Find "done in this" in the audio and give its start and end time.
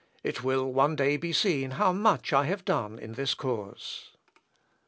2.65-3.35